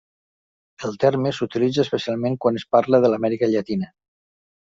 [0.87, 3.93] El terme s'utilitza especialment quan es parla de l'Amèrica Llatina.